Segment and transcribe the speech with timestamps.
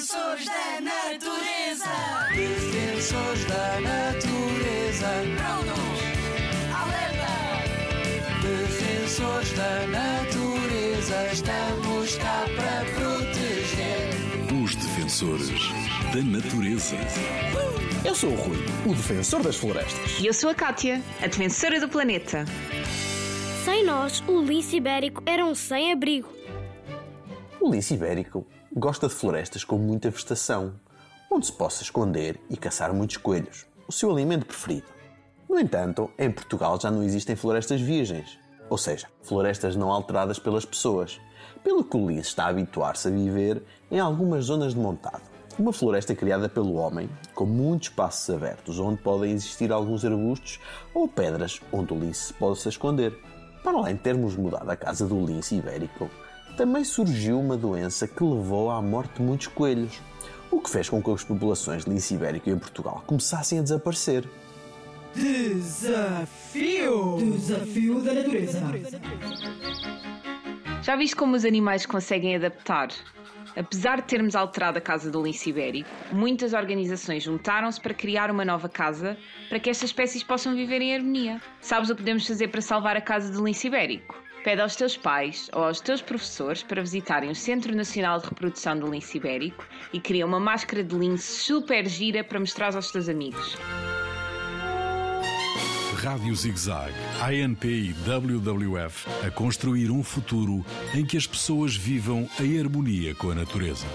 [0.00, 1.84] Defensores da natureza.
[2.34, 5.08] Defensores da natureza.
[5.36, 6.00] Prontos.
[6.74, 7.28] Alerta.
[8.40, 11.28] Defensores da natureza.
[11.30, 14.08] Estamos cá para proteger.
[14.64, 15.68] Os defensores
[16.14, 16.96] da natureza.
[18.02, 18.56] Eu sou o Rui,
[18.86, 20.18] o defensor das florestas.
[20.18, 22.46] E eu sou a Kátia, a defensora do planeta.
[23.66, 26.40] Sem nós, o lince ibérico era um sem-abrigo.
[27.60, 30.72] O lince ibérico gosta de florestas com muita vegetação,
[31.30, 34.86] onde se possa esconder e caçar muitos coelhos, o seu alimento preferido.
[35.46, 38.38] No entanto, em Portugal já não existem florestas virgens,
[38.70, 41.20] ou seja, florestas não alteradas pelas pessoas,
[41.62, 45.28] pelo que o lince está a habituar-se a viver em algumas zonas de montado.
[45.58, 50.58] Uma floresta criada pelo homem, com muitos espaços abertos, onde podem existir alguns arbustos
[50.94, 53.12] ou pedras onde o lince se possa esconder.
[53.62, 56.08] Para além de termos mudado a casa do lince ibérico,
[56.56, 60.00] também surgiu uma doença que levou à morte de muitos coelhos,
[60.50, 64.28] o que fez com que as populações de lince ibérico em Portugal começassem a desaparecer.
[65.14, 67.16] Desafio!
[67.18, 68.60] Desafio da natureza.
[70.82, 72.88] Já viste como os animais conseguem adaptar?
[73.56, 78.44] Apesar de termos alterado a casa do lince ibérico, muitas organizações juntaram-se para criar uma
[78.44, 79.16] nova casa
[79.48, 81.40] para que estas espécies possam viver em harmonia.
[81.60, 84.16] Sabes o que podemos fazer para salvar a casa do lince ibérico?
[84.42, 88.78] Pede aos teus pais ou aos teus professores para visitarem o Centro Nacional de Reprodução
[88.78, 93.08] do Lince Ibérico e cria uma máscara de lince super gira para mostrar aos teus
[93.08, 93.56] amigos.
[96.02, 102.58] Rádio ZigZag, ANP e WWF a construir um futuro em que as pessoas vivam em
[102.58, 103.86] harmonia com a natureza.